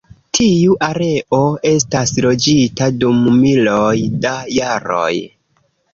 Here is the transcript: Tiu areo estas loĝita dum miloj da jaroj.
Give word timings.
Tiu 0.35 0.71
areo 0.85 1.41
estas 1.73 2.13
loĝita 2.27 2.87
dum 3.03 3.19
miloj 3.45 3.95
da 4.25 4.33
jaroj. 4.57 5.15